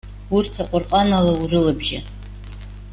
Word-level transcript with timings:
Урҭ 0.35 0.53
Аҟәырҟан 0.61 1.09
ала 1.17 1.31
урылабжьа. 1.41 1.99